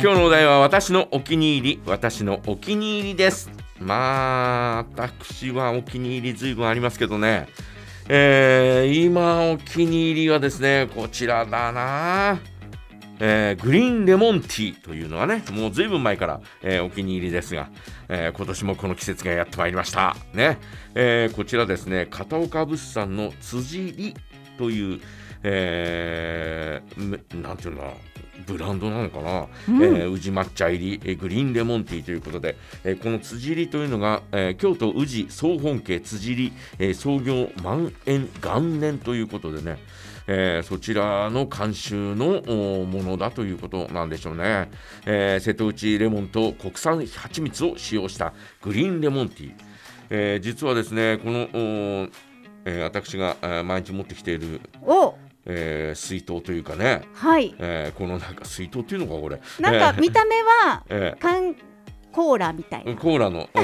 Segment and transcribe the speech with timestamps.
[0.00, 3.50] 今日のお題は私のお気に入り私のお気に入りです
[3.80, 7.48] まあ私はお気に入りずいぶんありますけどね
[8.08, 12.38] えー、今お気に入りはですねこちらだな
[13.18, 17.68] えー、グリーンレモンティーというのはね、もうずいぶん前から、えー、お気に入りですが、
[18.08, 20.16] えー、今年もこの季節がやってまいりました。
[20.32, 20.58] ね。
[20.94, 24.14] えこちらですね、片岡物産の辻り
[24.56, 25.00] という、
[25.42, 27.92] えー、なんていうのかな、
[28.46, 39.78] ブランドなのかな、うん、えー、宇治抹茶入り、えー、グリーンレモンティーということで、えー、この辻入りというのが、えー、京都宇治総本家辻入り、えー、創業万円元年ということでね、
[40.26, 42.42] えー、そちらの監修の
[42.86, 44.70] ものだということなんでしょうね、
[45.04, 48.32] えー、瀬戸内レモンと国産蜂蜜を使用した
[48.62, 49.54] グリーンレモンティー、
[50.10, 54.60] えー、実はですねこの、えー、私が、えー、毎日持ってきている
[55.46, 57.54] えー、水筒というかね、はい。
[57.58, 59.40] えー、このなんか水筒っていうのかこれ。
[59.60, 61.54] なんか見た目は、 えー、缶
[62.12, 62.84] コーラみたい。
[62.84, 63.48] なコーラの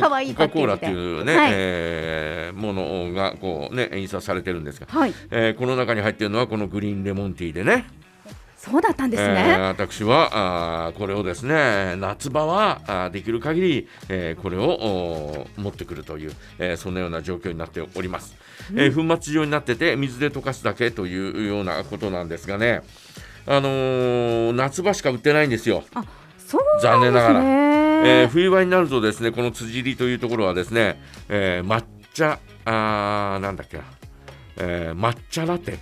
[0.00, 0.34] かわいい。
[0.34, 7.86] コカ・コーラっていうね、はい、えー、ものがこうね印刷されてるんですが、はい、えー、この中に入っているのはこのグリーンレモンティーでね
[8.68, 18.36] そうだったんですね、えー、私はあこれをですね夏場はあできる限り、えー、これを持ってくるという、えー、そんなような状況になっております、
[18.72, 22.82] うん、えー、粉末状になってて水で溶かすだけというようなことなんですがね
[23.46, 25.84] あのー、夏場しか売ってないんですよ。
[26.38, 33.84] そう、ね、残念ながら、えー、冬場になるとですねこの辻りというところはですね、えー、抹茶あなんだっけな、
[34.56, 35.78] えー、抹茶ラテ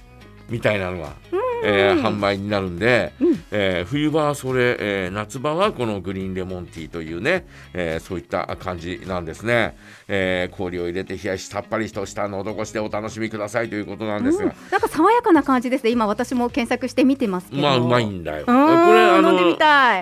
[0.50, 1.14] みたいなのが、
[1.62, 9.77] えー、販売になるんで、うん、えー、冬場はそれ、えー、夏場はこのグリーンレモンティーというね、えそういった感じなんですね、
[10.08, 15.91] え氷を入れて冷やしさっぱりとした喉越しでお楽しみくださいということなんですが、うん、なんか爽やかな感じですね。
[15.91, 18.44] 今私も検索して見てますまあうまいんだよ。
[18.44, 19.34] これあの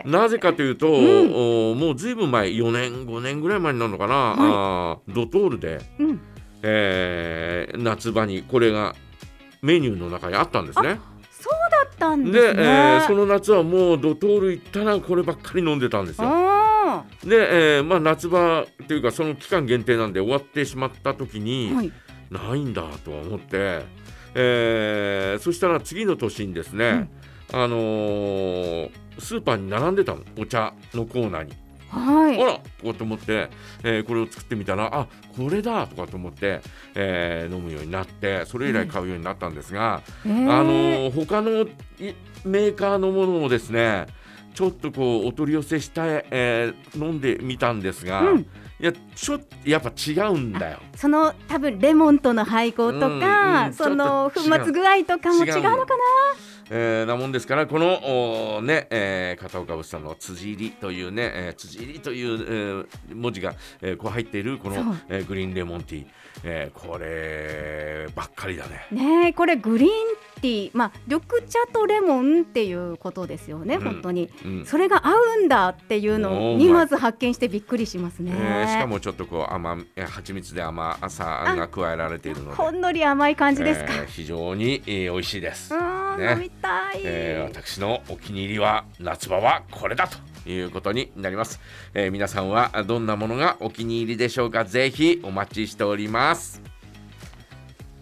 [0.05, 6.20] なぜかというと、うん、もうずいぶん前4年5年ぐらい前になるのかな、はい、あドトールで、うん、
[6.62, 8.95] えー、夏場にこれが
[9.61, 10.98] メニューの中にあったんですね。
[12.02, 12.55] ったんですね。
[12.55, 16.29] で、えー、その夏はもうドトール行ったらこればっかり飲んでたんですよ。
[17.24, 21.92] で、えー、まあ夏場というかその期間限定なんで終わってしまった時に、はい、
[22.30, 23.85] ないんだとは思って、
[24.35, 27.08] えー、そしたら次の年にですね、
[27.52, 31.52] うん、あのー、スーパーに並んでたのお茶のコーナーに。
[31.92, 33.51] はい、あらとかと思って、
[33.85, 36.63] えー、これを作ってみたらあこれだとかと思って、
[36.95, 41.67] えー、飲むようになってそれ以来買うようになったんですが、うん、あのー、他の
[42.45, 44.07] メーカーのものをですね
[44.55, 48.47] ちょっとこうお取り寄せして、えー、飲んでみたんですが、うん、い
[48.81, 50.79] やちょっとやっぱ違うんだよ。
[50.97, 56.52] その多分レモンとの配合とか、うん、その粉末具合とかも違うのかな？
[56.74, 66.06] えー、なもんですからこのね、えー、片岡物産の辻入りというね、えー、辻入りという、えー、文字が、えー、こう入っているこの、えー、グリーンレモンティー、
[66.44, 68.86] えー、こればっかりだね。
[68.90, 69.90] ねこれグリーン
[70.42, 82.56] ティー、まあ、緑茶とレモンっていうことですよね、うん、本当に、うん、それが合うんだっていうのにまず発見してびっくりしますね、えー、しかもちょっとこう甘蜂蜜で甘さが加えられているので。
[82.56, 85.72] ほんのり甘い感じですか、えー、非常に、えー、美味しいです、
[86.17, 90.18] ね、飲みたい、えー、私のお気に入りは夏場はこれだと
[90.48, 91.61] いうことになります、
[91.95, 94.64] えー、皆さんはどんなものがお気に入りでしょうか？
[94.64, 96.71] ぜひお待ちしております